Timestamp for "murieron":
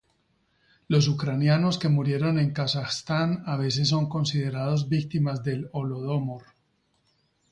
1.87-2.39